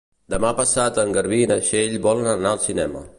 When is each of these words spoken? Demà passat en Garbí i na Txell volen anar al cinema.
Demà 0.33 0.53
passat 0.59 0.97
en 1.03 1.13
Garbí 1.17 1.41
i 1.43 1.51
na 1.53 1.59
Txell 1.67 1.93
volen 2.09 2.31
anar 2.33 2.55
al 2.55 2.63
cinema. 2.69 3.09